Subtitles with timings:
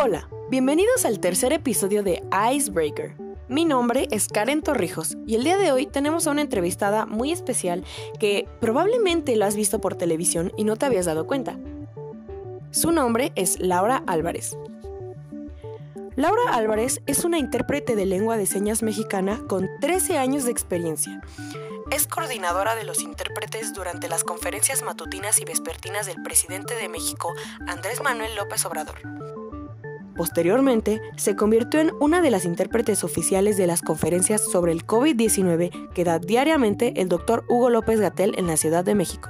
[0.00, 3.16] Hola, bienvenidos al tercer episodio de Icebreaker.
[3.48, 7.32] Mi nombre es Karen Torrijos y el día de hoy tenemos a una entrevistada muy
[7.32, 7.82] especial
[8.20, 11.58] que probablemente la has visto por televisión y no te habías dado cuenta.
[12.70, 14.56] Su nombre es Laura Álvarez.
[16.14, 21.20] Laura Álvarez es una intérprete de lengua de señas mexicana con 13 años de experiencia.
[21.90, 27.34] Es coordinadora de los intérpretes durante las conferencias matutinas y vespertinas del presidente de México,
[27.66, 29.00] Andrés Manuel López Obrador.
[30.18, 35.92] Posteriormente, se convirtió en una de las intérpretes oficiales de las conferencias sobre el COVID-19
[35.92, 39.28] que da diariamente el doctor Hugo López Gatel en la Ciudad de México.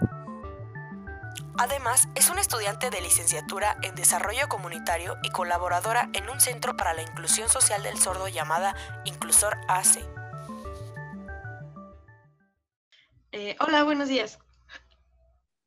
[1.58, 6.94] Además, es una estudiante de licenciatura en Desarrollo Comunitario y colaboradora en un centro para
[6.94, 8.74] la inclusión social del sordo llamada
[9.04, 9.98] Inclusor AC.
[13.32, 14.38] Eh, hola, buenos días.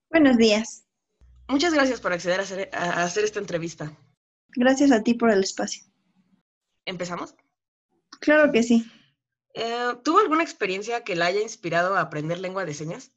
[0.09, 0.83] Buenos días.
[1.47, 3.95] Muchas gracias por acceder a hacer, a hacer esta entrevista.
[4.55, 5.83] Gracias a ti por el espacio.
[6.85, 7.35] ¿Empezamos?
[8.19, 8.85] Claro que sí.
[9.53, 13.11] Eh, ¿Tuvo alguna experiencia que la haya inspirado a aprender lengua de señas?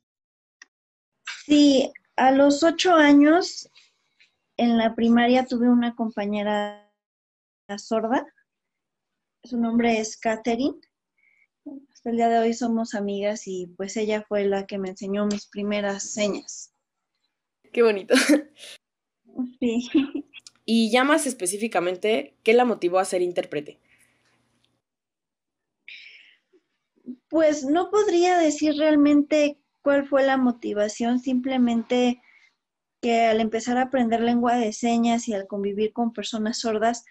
[1.47, 3.71] Sí, a los ocho años
[4.57, 6.93] en la primaria tuve una compañera
[7.79, 8.27] sorda.
[9.43, 10.79] Su nombre es Katherine.
[11.93, 15.27] Hasta el día de hoy somos amigas y pues ella fue la que me enseñó
[15.27, 16.73] mis primeras señas.
[17.73, 18.15] Qué bonito.
[19.59, 19.91] Sí.
[20.65, 23.79] Y ya más específicamente, ¿qué la motivó a ser intérprete?
[27.29, 32.23] Pues no podría decir realmente cuál fue la motivación, simplemente
[33.03, 37.05] que al empezar a aprender lengua de señas y al convivir con personas sordas,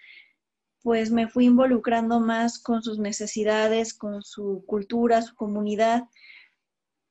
[0.82, 6.04] pues me fui involucrando más con sus necesidades, con su cultura, su comunidad.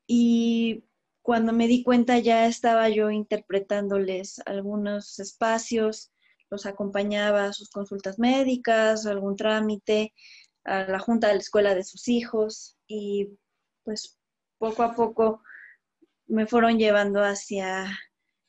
[0.05, 0.83] Y
[1.21, 6.12] cuando me di cuenta ya estaba yo interpretándoles algunos espacios
[6.53, 10.13] los acompañaba a sus consultas médicas, algún trámite,
[10.63, 13.27] a la junta de la escuela de sus hijos y
[13.83, 14.19] pues
[14.59, 15.41] poco a poco
[16.27, 17.87] me fueron llevando hacia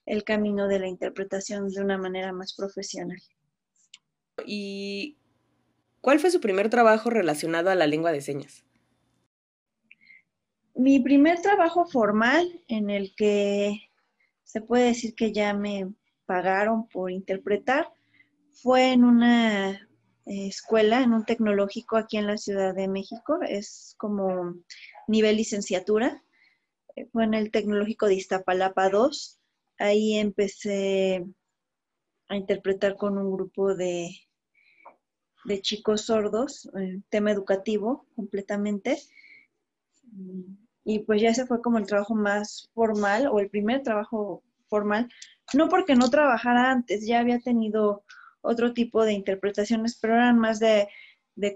[0.04, 3.18] el camino de la interpretación de una manera más profesional.
[4.44, 5.16] ¿Y
[6.02, 8.66] cuál fue su primer trabajo relacionado a la lengua de señas?
[10.74, 13.80] Mi primer trabajo formal en el que
[14.42, 15.88] se puede decir que ya me
[16.26, 17.93] pagaron por interpretar
[18.54, 23.40] fue en una eh, escuela, en un tecnológico aquí en la Ciudad de México.
[23.42, 24.54] Es como
[25.06, 26.22] nivel licenciatura.
[26.96, 29.40] Eh, fue en el tecnológico de Iztapalapa 2.
[29.78, 31.24] Ahí empecé
[32.28, 34.10] a interpretar con un grupo de,
[35.44, 38.98] de chicos sordos, eh, tema educativo completamente.
[40.84, 45.08] Y pues ya ese fue como el trabajo más formal o el primer trabajo formal
[45.52, 48.04] no porque no trabajara antes, ya había tenido
[48.44, 50.88] otro tipo de interpretaciones, pero eran más de,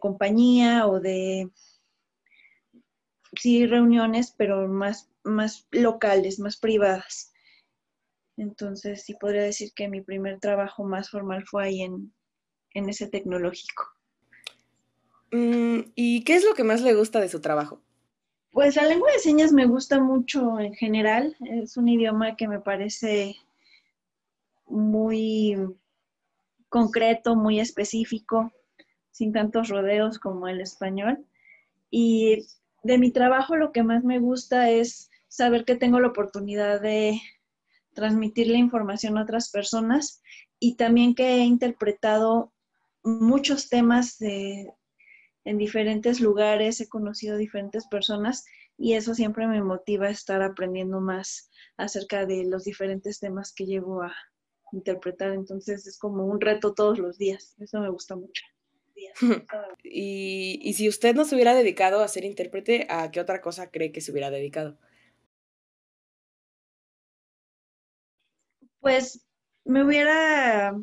[0.00, 1.50] compañía o de,
[3.38, 7.32] sí, reuniones, pero más, más locales, más privadas.
[8.36, 12.12] Entonces, sí podría decir que mi primer trabajo más formal fue ahí en,
[12.74, 13.84] en ese tecnológico.
[15.30, 17.82] Mm, ¿Y qué es lo que más le gusta de su trabajo?
[18.50, 21.36] Pues la lengua de señas me gusta mucho en general.
[21.40, 23.36] Es un idioma que me parece
[24.66, 25.56] muy
[26.68, 28.52] concreto, muy específico,
[29.10, 31.26] sin tantos rodeos como el español.
[31.90, 32.46] Y
[32.82, 37.20] de mi trabajo lo que más me gusta es saber que tengo la oportunidad de
[37.94, 40.22] transmitir la información a otras personas
[40.60, 42.52] y también que he interpretado
[43.02, 48.44] muchos temas en diferentes lugares, he conocido diferentes personas
[48.76, 53.66] y eso siempre me motiva a estar aprendiendo más acerca de los diferentes temas que
[53.66, 54.14] llevo a,
[54.72, 58.42] interpretar, entonces es como un reto todos los días, eso me gusta mucho.
[59.84, 63.70] y, y si usted no se hubiera dedicado a ser intérprete, ¿a qué otra cosa
[63.70, 64.78] cree que se hubiera dedicado?
[68.80, 69.24] Pues
[69.64, 70.74] me hubiera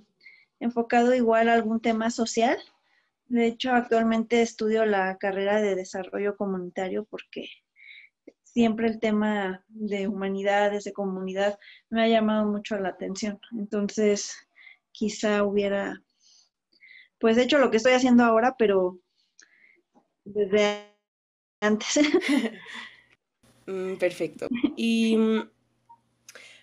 [0.59, 2.57] enfocado igual a algún tema social.
[3.27, 7.49] De hecho, actualmente estudio la carrera de desarrollo comunitario porque
[8.55, 11.59] siempre el tema de humanidades, de comunidad,
[11.89, 13.37] me ha llamado mucho la atención.
[13.51, 14.33] Entonces,
[14.93, 16.01] quizá hubiera,
[17.19, 18.97] pues, hecho lo que estoy haciendo ahora, pero
[20.23, 20.85] desde
[21.59, 21.99] antes.
[23.67, 24.47] Mm, perfecto.
[24.75, 25.49] Y mm,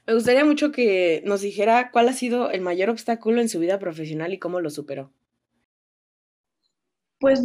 [0.07, 3.81] me gustaría mucho que nos dijera cuál ha sido el mayor obstáculo en su vida
[3.81, 5.11] profesional y cómo lo superó.
[7.19, 7.43] Pues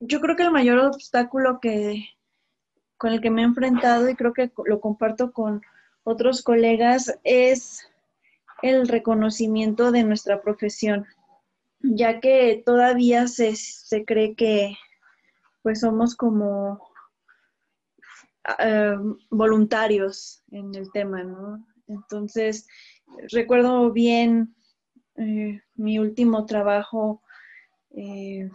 [0.00, 2.04] yo creo que el mayor obstáculo que,
[3.00, 5.62] con el que me he enfrentado y creo que lo comparto con
[6.04, 7.88] otros colegas es
[8.60, 11.06] el reconocimiento de nuestra profesión.
[11.82, 14.76] ya que todavía se, se cree que
[15.62, 16.78] pues somos como
[18.58, 18.96] eh,
[19.30, 21.66] voluntarios en el tema, ¿no?
[21.88, 22.66] Entonces,
[23.32, 24.54] recuerdo bien
[25.16, 27.22] eh, mi último trabajo
[27.96, 28.50] eh,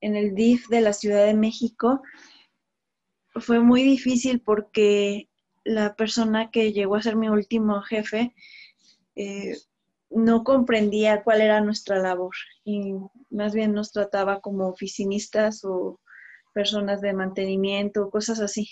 [0.00, 2.02] en el DIF de la Ciudad de México.
[3.40, 5.28] Fue muy difícil porque
[5.64, 8.34] la persona que llegó a ser mi último jefe
[10.10, 12.34] no comprendía cuál era nuestra labor
[12.64, 12.94] y
[13.30, 16.00] más bien nos trataba como oficinistas o
[16.52, 18.68] personas de mantenimiento, cosas así.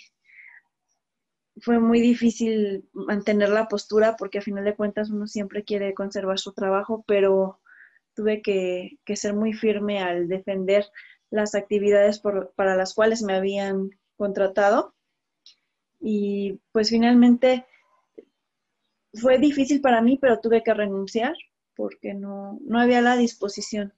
[1.61, 6.39] Fue muy difícil mantener la postura porque a final de cuentas uno siempre quiere conservar
[6.39, 7.61] su trabajo, pero
[8.15, 10.85] tuve que, ser muy firme al defender
[11.31, 12.21] las actividades
[12.57, 14.95] para las cuales me habían contratado.
[16.01, 17.65] Y pues finalmente
[19.15, 21.35] fue difícil para mí, pero tuve que renunciar
[21.75, 23.95] porque no, no había la disposición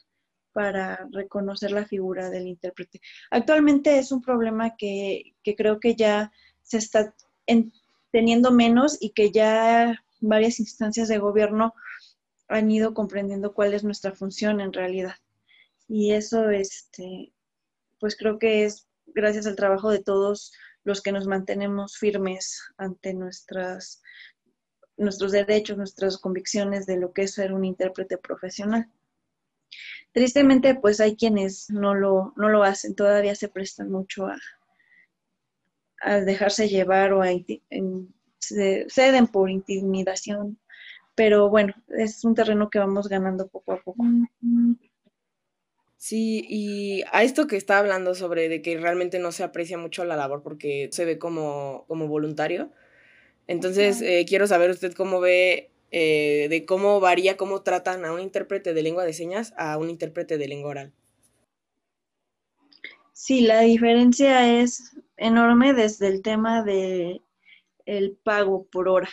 [0.53, 3.01] para reconocer la figura del intérprete.
[3.31, 6.33] Actualmente es un problema que, creo que ya
[6.63, 7.15] se está
[8.11, 11.75] teniendo menos y que ya varias instancias de gobierno
[12.49, 15.15] han ido comprendiendo cuál es nuestra función en realidad.
[15.89, 17.33] Y eso, este,
[17.99, 20.53] pues creo que es gracias al trabajo de todos
[20.85, 24.03] los que nos mantenemos firmes ante nuestras,
[24.97, 28.91] nuestros derechos, nuestras convicciones de lo que es ser un intérprete profesional.
[30.13, 34.39] Tristemente, pues hay quienes no lo, no lo hacen, todavía se prestan mucho a,
[36.25, 37.29] dejarse llevar o a,
[38.41, 40.59] ceden por intimidación,
[41.15, 44.03] pero bueno, es un terreno que vamos ganando poco a poco.
[46.01, 50.03] Sí, y a esto que está hablando sobre de que realmente no se aprecia mucho
[50.07, 52.73] la labor porque se ve como, como voluntario.
[53.47, 58.21] Entonces, eh, quiero saber usted cómo ve eh, de cómo varía, cómo tratan a un
[58.21, 60.93] intérprete de lengua de señas a un intérprete de lengua oral.
[63.13, 67.21] Sí, la diferencia es enorme desde el tema de
[67.85, 69.11] el pago por hora.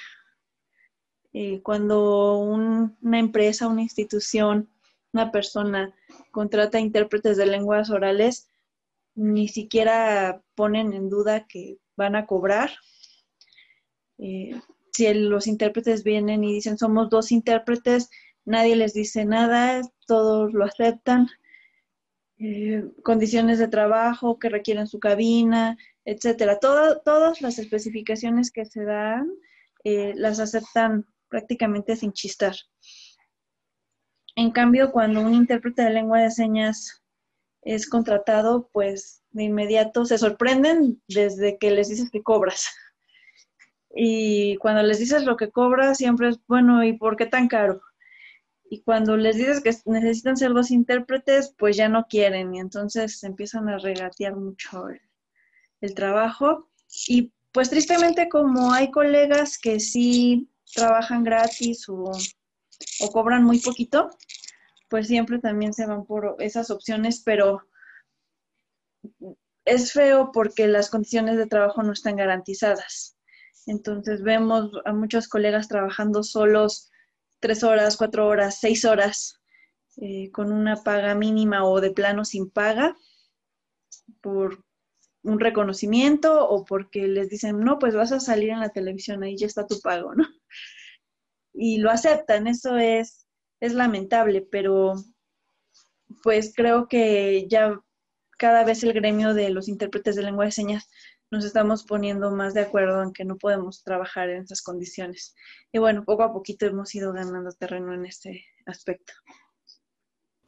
[1.34, 4.70] Eh, cuando una empresa, una institución,
[5.18, 5.96] una persona
[6.30, 8.48] contrata intérpretes de lenguas orales,
[9.16, 12.70] ni siquiera ponen en duda que van a cobrar.
[14.20, 14.52] Eh,
[14.92, 18.12] si los intérpretes vienen y dicen somos dos intérpretes,
[18.46, 21.28] nadie les dice nada, todos lo aceptan.
[22.38, 26.60] Eh, condiciones de trabajo que requieren su cabina, etcétera.
[26.60, 29.32] todas las especificaciones que se dan
[29.84, 32.56] eh, las aceptan prácticamente sin chistar.
[34.38, 37.04] En cambio, cuando un intérprete de lengua de señas
[37.64, 42.68] es contratado, pues de inmediato se sorprenden desde que les dices que cobras
[43.90, 47.82] y cuando les dices lo que cobra, siempre es, bueno, ¿y por qué tan caro?
[48.70, 53.24] Y cuando les dices que necesitan ser dos intérpretes, pues ya no quieren y entonces
[53.24, 54.90] empiezan a regatear mucho
[55.82, 56.70] el, trabajo.
[57.08, 62.12] Y pues tristemente como hay colegas que sí trabajan gratis o
[63.12, 64.12] cobran muy poquito,
[64.90, 67.62] pues siempre también se van por esas opciones, pero
[69.66, 73.18] es feo porque las condiciones de trabajo no están garantizadas.
[73.66, 76.90] Entonces vemos a muchos colegas trabajando solos
[77.40, 79.42] tres horas, cuatro horas, seis horas,
[79.98, 82.96] eh, con una paga mínima o de plano sin paga
[84.22, 84.64] por
[85.24, 89.36] un reconocimiento o porque les dicen, no, pues vas a salir en la televisión, ahí
[89.36, 90.26] ya está tu pago, ¿no?
[91.54, 93.27] Y lo aceptan, eso es,
[93.60, 94.94] es lamentable, pero
[96.24, 97.80] pues creo que ya
[98.38, 100.90] cada vez el gremio de los intérpretes de lengua de señas
[101.30, 105.36] nos estamos poniendo más de acuerdo en que no podemos trabajar en esas condiciones.
[105.74, 109.14] Y bueno, poco a poquito hemos ido ganando terreno en este aspecto.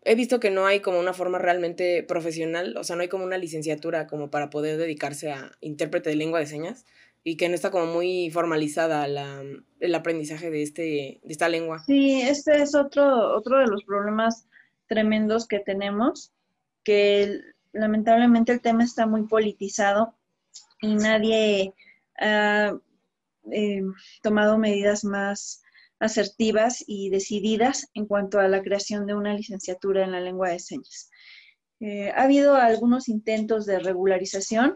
[0.04, 3.26] He visto que no hay como una forma realmente profesional, o sea, no hay como
[3.26, 6.86] una licenciatura como para poder dedicarse a intérprete de lengua de señas
[7.24, 9.44] y que no está como muy formalizada la,
[9.80, 11.80] el aprendizaje de, este, de esta lengua.
[11.80, 14.48] Sí, este es otro, otro de los problemas
[14.88, 16.34] tremendos que tenemos,
[16.84, 17.42] que
[17.74, 20.16] lamentablemente el tema está muy politizado
[20.82, 21.74] y nadie
[22.20, 22.78] ha
[23.52, 23.82] eh,
[24.22, 25.62] tomado medidas más
[26.00, 30.60] asertivas y decididas en cuanto a la creación de una licenciatura en la lengua de
[30.60, 31.12] señas.
[31.82, 34.76] Eh, ha habido algunos intentos de regularización,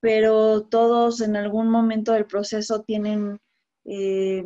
[0.00, 3.40] pero todos en algún momento del proceso tienen
[3.84, 4.44] eh,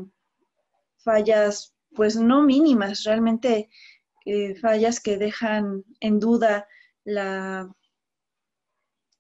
[0.99, 3.68] fallas, pues no mínimas, realmente
[4.61, 6.68] fallas que dejan en duda
[7.04, 7.68] la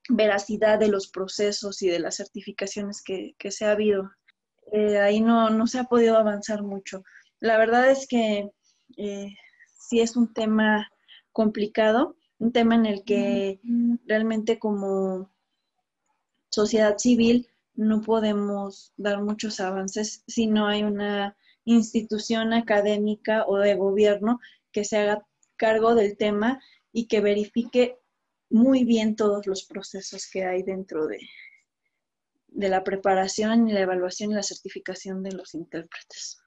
[0.08, 4.10] veracidad de los procesos y de las certificaciones que, se ha habido.
[4.72, 7.02] Eh, ahí no, se ha podido avanzar mucho.
[7.40, 8.50] La verdad es que
[8.96, 9.34] eh,
[9.78, 10.88] sí es un tema
[11.32, 13.60] complicado, un tema en el que
[14.06, 15.31] realmente como
[16.52, 23.74] sociedad civil no podemos dar muchos avances si no hay una institución académica o de
[23.74, 24.40] gobierno
[24.72, 26.60] que se haga cargo del tema
[26.92, 27.98] y que verifique
[28.50, 31.18] muy bien todos los procesos que hay dentro de,
[32.48, 36.42] de la preparación y la evaluación y la certificación de los intérpretes.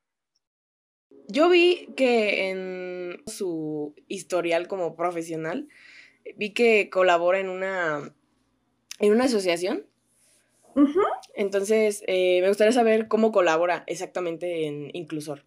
[1.27, 5.67] Yo vi que en su historial como profesional,
[6.35, 8.13] vi que colabora en una,
[8.99, 9.85] en una asociación.
[11.35, 15.43] Entonces, eh, me gustaría saber cómo colabora exactamente en Inclusor.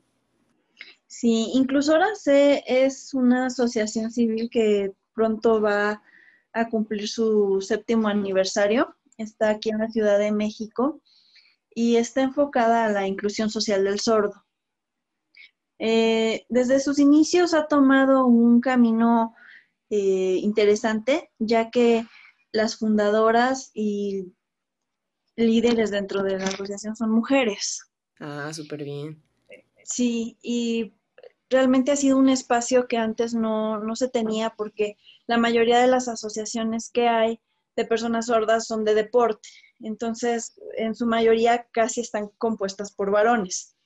[1.07, 6.03] Sí, Inclusora C es una asociación civil que pronto va
[6.53, 8.95] a cumplir su séptimo aniversario.
[9.17, 11.01] Está aquí en la Ciudad de México
[11.75, 14.45] y está enfocada a la inclusión social del sordo.
[15.79, 19.35] Eh, desde sus inicios ha tomado un camino
[19.91, 22.05] eh, interesante, ya que
[22.53, 24.33] las fundadoras y
[25.39, 27.89] líderes dentro de la asociación son mujeres.
[28.21, 29.23] Ah, súper bien.
[29.85, 30.95] Sí, y
[31.49, 35.87] realmente ha sido un espacio que antes no, no, se tenía porque la mayoría de
[35.87, 37.41] las asociaciones que hay
[37.77, 39.49] de personas sordas son de deporte.
[39.81, 43.77] Entonces, en su mayoría casi están compuestas por varones.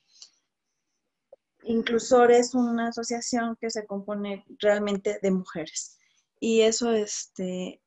[1.64, 5.98] Inclusor es una asociación que se compone realmente de mujeres.
[6.40, 7.80] Y eso este,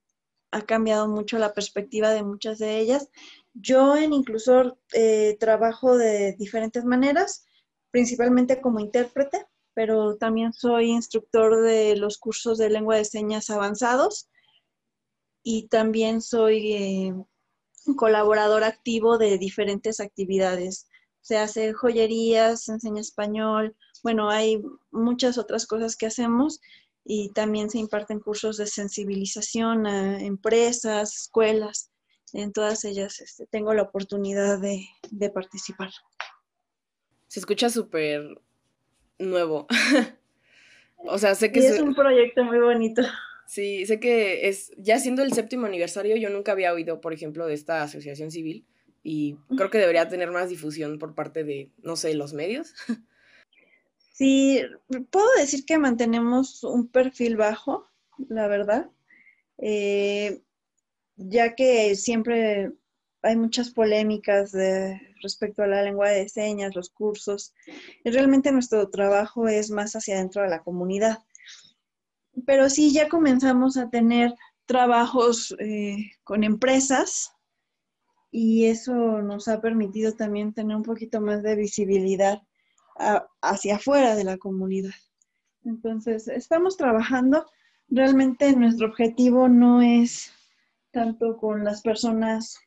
[0.52, 3.10] ha cambiado mucho la perspectiva de muchas de ellas.
[3.56, 7.48] Yo en Inclusor eh, trabajo de diferentes maneras,
[7.90, 14.30] principalmente como intérprete, pero también soy instructor de los cursos de lengua de señas avanzados
[15.42, 17.14] y también soy eh,
[17.96, 20.88] colaborador activo de diferentes actividades.
[21.22, 26.60] Se hace joyerías, se enseña español, bueno, hay muchas otras cosas que hacemos
[27.06, 31.90] y también se imparten cursos de sensibilización a empresas, escuelas,
[32.36, 35.90] en todas ellas este, tengo la oportunidad de, participar.
[37.28, 38.42] Se escucha súper
[39.18, 39.68] nuevo.
[40.98, 41.60] o sea, sé que...
[41.60, 43.02] es un proyecto muy bonito.
[43.48, 47.46] Sí, sé que es, ya siendo el séptimo aniversario, yo nunca había oído, por ejemplo,
[47.48, 48.66] de esta asociación civil
[49.04, 52.74] y creo que debería tener más difusión por parte de, no sé, los medios.
[54.18, 54.62] Sí,
[55.10, 57.86] puedo decir que mantenemos un perfil bajo,
[58.30, 58.90] la verdad,
[59.58, 60.42] eh,
[61.16, 62.72] ya que siempre
[63.22, 64.56] hay muchas polémicas
[65.22, 67.54] respecto a la lengua de señas, los cursos,
[68.04, 71.20] y realmente nuestro trabajo es más hacia dentro de la comunidad.
[72.46, 77.32] Pero sí, ya comenzamos a tener trabajos eh, con empresas
[78.30, 82.42] y eso nos ha permitido también tener un poquito más de visibilidad
[83.42, 84.94] hacia afuera de la comunidad.
[85.64, 87.46] Entonces, estamos trabajando.
[87.88, 90.32] Realmente nuestro objetivo no es
[90.96, 92.58] tanto con las personas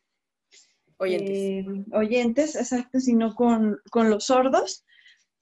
[0.99, 4.85] oyentes, eh, oyentes exacto, sino con, los sordos.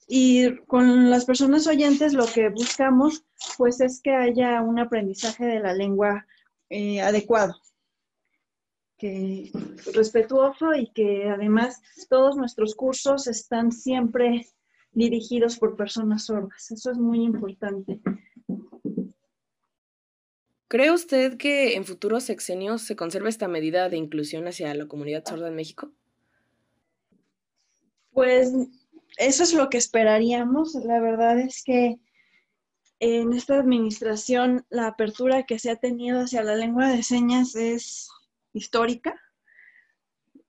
[0.08, 3.24] Y con las personas oyentes lo que buscamos
[3.58, 6.24] pues es que haya un aprendizaje de la lengua
[6.70, 7.56] eh, adecuado
[8.98, 9.50] que
[9.92, 14.46] respetuoso y que además todos nuestros cursos están siempre
[14.92, 16.70] dirigidos por personas sordas.
[16.70, 18.00] Eso es muy importante.
[20.68, 25.24] ¿Cree usted que en futuros sexenios se conserve esta medida de inclusión hacia la comunidad
[25.24, 25.92] sorda en México?
[28.10, 28.52] Pues
[29.18, 30.74] eso es lo que esperaríamos.
[30.74, 32.00] La verdad es que
[32.98, 38.08] en esta administración la apertura que se ha tenido hacia la lengua de señas es
[38.52, 39.14] histórica.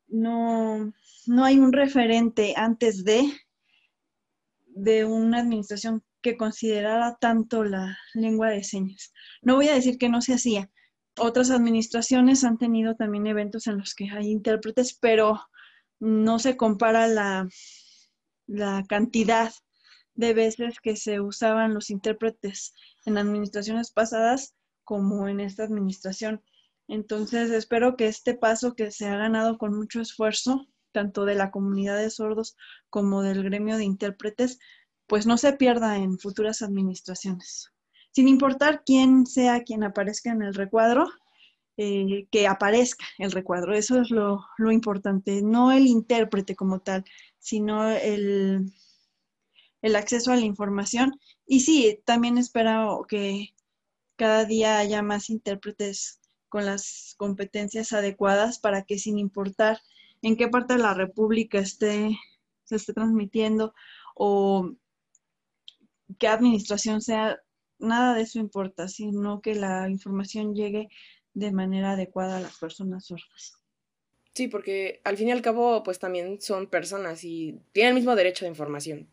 [0.07, 0.93] No,
[1.27, 3.29] no hay un referente antes de,
[4.67, 9.13] de una administración que considerara tanto la lengua de señas.
[9.41, 10.69] No voy a decir que no se hacía.
[11.17, 15.39] Otras administraciones han tenido también eventos en los que hay intérpretes, pero
[16.01, 17.47] no se compara la,
[18.45, 19.53] la cantidad
[20.15, 22.73] de veces que se usaban los intérpretes
[23.05, 24.53] en administraciones pasadas
[24.83, 26.43] como en esta administración.
[26.89, 31.51] Entonces, espero que este paso que se ha ganado con mucho esfuerzo, tanto de la
[31.51, 32.57] comunidad de sordos
[32.89, 34.59] como del gremio de intérpretes,
[35.07, 37.71] pues no se pierda en futuras administraciones.
[38.11, 41.07] Sin importar quién sea quien aparezca en el recuadro,
[41.77, 43.75] eh, que aparezca el recuadro.
[43.75, 47.05] Eso es lo, lo, importante, no el intérprete como tal,
[47.39, 48.73] sino el,
[49.81, 51.19] el acceso a la información.
[51.45, 53.53] Y sí, también espero que
[54.15, 59.79] cada día haya más intérpretes con las competencias adecuadas para que sin importar
[60.23, 62.17] en qué parte de la República esté,
[62.63, 63.75] se esté transmitiendo
[64.15, 64.71] o
[66.19, 67.39] qué administración sea,
[67.79, 70.89] nada de eso importa, sino que la información llegue
[71.33, 73.61] de manera adecuada a las personas sordas.
[74.33, 78.15] Sí, porque al fin y al cabo, pues también son personas y tienen el mismo
[78.15, 79.09] derecho de información.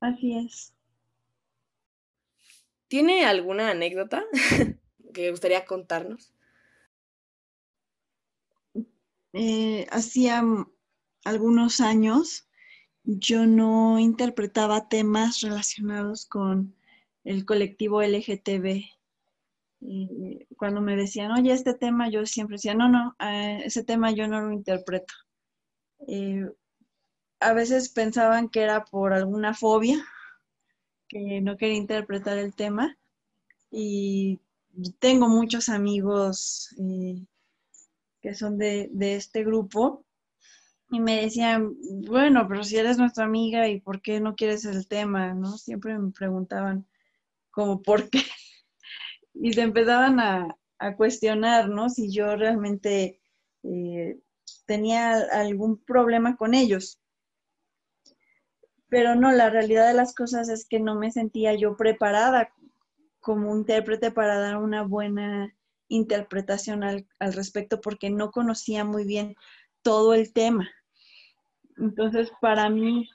[0.00, 0.72] Así es.
[2.88, 4.24] ¿Tiene alguna anécdota
[5.14, 6.32] que gustaría contarnos?
[9.32, 10.44] Eh, hacía
[11.24, 12.46] algunos años
[13.04, 16.74] yo no interpretaba temas relacionados con
[17.24, 18.82] el colectivo LGTB.
[20.56, 23.14] cuando me decían, oye, este tema, yo siempre decía, no, no,
[23.64, 25.12] ese tema yo no lo interpreto.
[26.08, 26.48] Eh,
[27.40, 30.02] a veces pensaban que era por alguna fobia,
[31.08, 32.96] que no quería interpretar el tema.
[33.70, 34.40] Y
[34.98, 37.22] tengo muchos amigos eh,
[38.22, 40.03] que son de, de este grupo
[40.90, 41.76] y me decían,
[42.06, 45.56] bueno, pero si eres nuestra amiga y por qué no quieres el tema, ¿no?
[45.56, 46.86] Siempre me preguntaban
[47.50, 48.20] como por qué.
[49.36, 50.56] Y se empezaban a,
[50.96, 51.88] cuestionar, ¿no?
[51.88, 53.20] Si yo realmente
[53.64, 54.20] eh,
[54.64, 57.00] tenía algún problema con ellos.
[58.88, 62.52] Pero no, la realidad de las cosas es que no me sentía yo preparada
[63.18, 65.56] como intérprete para dar una buena
[65.88, 69.34] interpretación al, al respecto porque no conocía muy bien
[69.84, 70.68] todo el tema.
[71.76, 73.08] Entonces, para mí,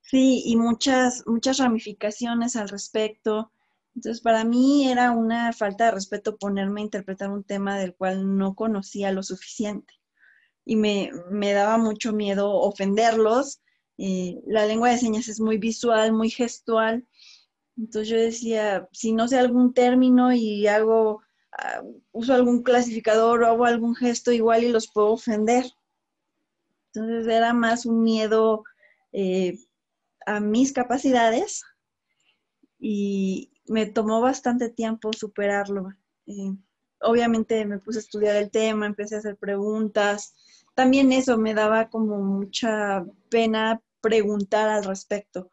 [0.00, 3.52] sí, y muchas, muchas ramificaciones al respecto.
[3.94, 8.36] Entonces, para mí era una falta de respeto ponerme a interpretar un tema del cual
[8.36, 9.94] no conocía lo suficiente.
[10.64, 11.10] Y me,
[11.52, 13.60] daba mucho miedo ofenderlos.
[13.98, 17.06] Eh, la lengua de señas es muy visual, muy gestual.
[17.76, 21.22] Entonces yo decía, si no sé algún término y hago,
[21.58, 25.66] ah, uso algún clasificador o hago algún gesto igual y los puedo ofender.
[26.92, 28.64] Entonces era más un miedo
[29.12, 29.58] eh,
[30.26, 31.64] a mis capacidades
[32.78, 35.92] y me tomó bastante tiempo superarlo.
[37.00, 40.34] Obviamente me puse a estudiar el tema, empecé a hacer preguntas.
[40.74, 45.50] También eso me daba como mucha pena preguntar al respecto.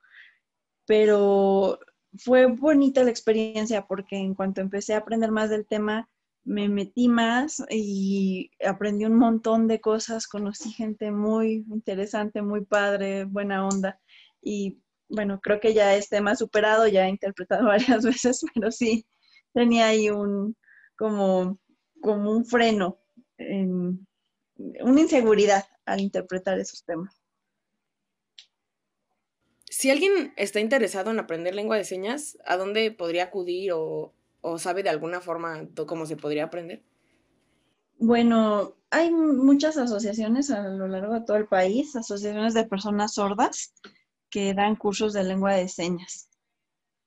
[0.85, 1.79] Pero
[2.17, 6.09] fue bonita la experiencia porque en cuanto empecé a aprender más del tema,
[6.43, 13.25] me metí más y aprendí un montón de cosas, conocí gente muy interesante, muy padre,
[13.25, 13.99] buena onda
[14.41, 19.05] y bueno, creo que ya este tema superado, ya he interpretado varias veces, pero sí
[19.53, 20.55] tenía ahí un
[20.97, 21.59] como,
[22.01, 22.99] como un freno,
[23.37, 27.24] una inseguridad al interpretar esos temas.
[29.77, 34.13] Si alguien está interesado en aprender lengua de señas, ¿a dónde podría acudir o
[34.57, 36.81] sabe de alguna forma cómo se podría aprender?
[37.99, 43.73] Bueno, hay muchas asociaciones a lo largo de todo el país, asociaciones de personas sordas
[44.29, 46.29] que dan cursos de lengua de señas.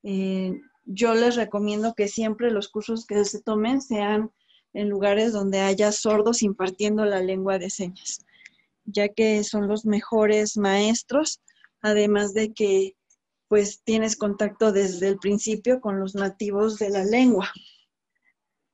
[0.02, 4.30] Eh, yo les recomiendo que siempre los cursos que se tomen sean
[4.74, 8.26] en lugares donde haya sordos impartiendo la lengua de señas,
[8.84, 11.40] ya que son los mejores maestros,
[11.82, 12.96] además de que
[13.48, 17.50] pues tienes contacto desde el principio con los nativos de la lengua.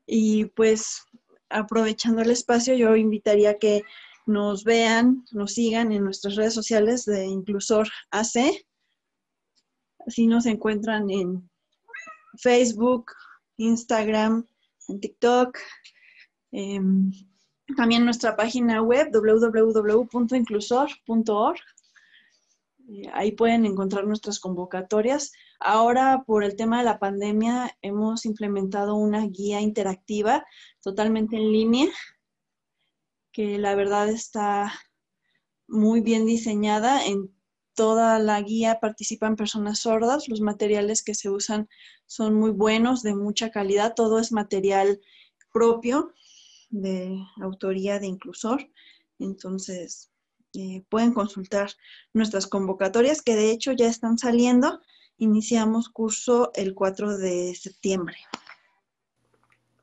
[0.06, 1.02] Y pues
[1.48, 3.84] aprovechando el espacio, yo invitaría a que
[4.26, 8.66] nos vean, nos sigan en nuestras redes sociales de Inclusor AC.
[10.06, 11.48] Así nos encuentran en
[12.38, 13.12] Facebook,
[13.56, 14.46] Instagram,
[14.88, 15.58] en TikTok.
[16.52, 17.10] Em,
[17.76, 21.60] también nuestra página web www.inclusor.org
[23.12, 25.32] ahí pueden encontrar nuestras convocatorias.
[25.60, 30.44] Ahora, por el tema de la pandemia, hemos implementado una guía interactiva
[30.82, 31.88] totalmente en línea,
[33.32, 34.72] que la verdad está
[35.66, 37.04] muy bien diseñada.
[37.04, 37.34] En
[37.74, 40.28] toda la guía participan personas sordas.
[40.28, 41.68] Los materiales que se usan
[42.06, 43.94] son muy buenos, de mucha calidad.
[43.94, 45.00] Todo es material
[45.52, 46.12] propio
[46.70, 48.68] de autoría de Inclusor.
[49.18, 50.10] Entonces,
[50.54, 51.70] eh, pueden consultar
[52.12, 54.80] nuestras convocatorias que de hecho ya están saliendo.
[55.18, 58.16] Iniciamos curso el 4 de septiembre.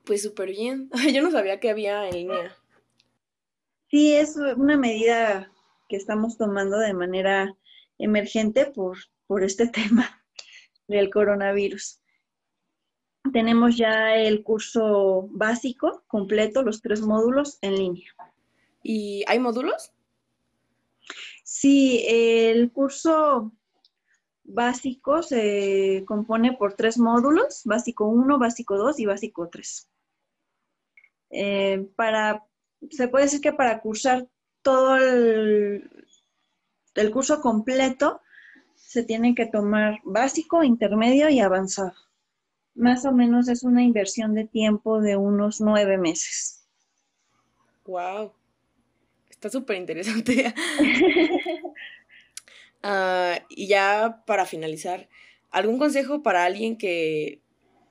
[0.06, 0.90] Pues súper bien.
[1.14, 2.56] Yo no sabía que había en línea.
[3.90, 5.52] Sí, es una medida
[5.90, 7.56] que estamos tomando de manera
[7.98, 10.24] emergente por, por este tema
[10.88, 12.00] del coronavirus.
[13.34, 18.12] Tenemos ya el curso básico completo, los tres módulos en línea.
[18.84, 19.94] ¿Y hay módulos?
[21.54, 23.52] Sí, el curso
[24.46, 29.90] básico se compone por tres módulos, básico 1, básico 2 y básico 3.
[31.32, 31.90] Eh,
[32.90, 34.30] se puede decir que para cursar
[34.62, 36.08] todo el,
[36.96, 38.22] el curso completo,
[38.78, 41.94] se tiene que tomar básico, intermedio y avanzado.
[42.76, 46.66] Más o menos es una inversión de tiempo de unos nueve meses.
[47.86, 48.32] Wow,
[49.42, 50.54] está súper interesante.
[52.84, 55.08] Ah, y ya para finalizar,
[55.52, 57.40] ¿algún consejo para alguien que,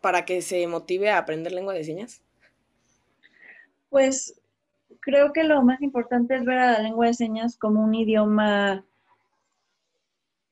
[0.01, 2.25] para que se motive a aprender lengua de señas?
[3.89, 4.43] Pues
[4.99, 8.85] creo que lo más importante es ver a la lengua de señas como un idioma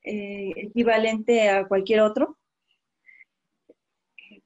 [0.04, 2.38] eh, equivalente a cualquier otro.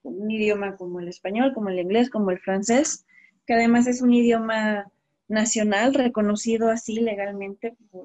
[0.01, 3.05] Un idioma como el español, como el inglés, como el francés,
[3.47, 4.91] que además es un idioma
[5.33, 8.05] nacional reconocido así legalmente por,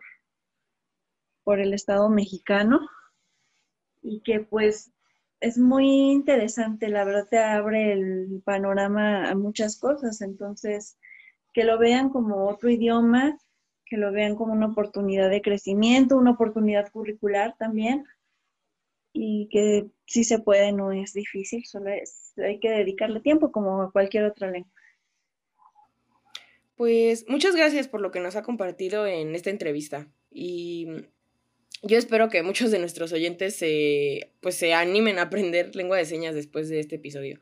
[1.43, 2.79] por el Estado mexicano
[4.01, 4.91] y que pues
[5.39, 10.97] es muy interesante, la verdad te abre el panorama a muchas cosas, entonces
[11.53, 13.37] que lo vean como otro idioma,
[13.85, 18.05] que lo vean como una oportunidad de crecimiento, una oportunidad curricular también,
[19.13, 23.91] y que si se puede, no es difícil, solo hay que dedicarle tiempo como a
[23.91, 24.71] cualquier otra lengua.
[26.77, 30.87] Pues muchas gracias por lo que nos ha compartido en esta entrevista y
[31.81, 36.05] yo espero que muchos de nuestros oyentes se, pues, se animen a aprender lengua de
[36.05, 37.39] señas después de este episodio.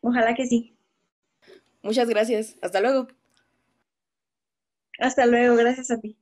[0.00, 0.76] Ojalá que sí.
[1.82, 2.56] Muchas gracias.
[2.62, 3.08] Hasta luego.
[4.98, 5.56] Hasta luego.
[5.56, 6.16] Gracias a ti.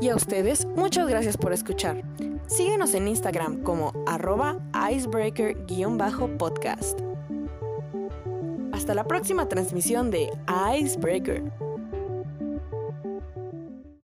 [0.00, 2.02] Y a ustedes, muchas gracias por escuchar.
[2.46, 4.56] Síguenos en Instagram como arroba
[4.90, 7.00] icebreaker-podcast.
[8.72, 10.30] Hasta la próxima transmisión de
[10.74, 11.52] Icebreaker.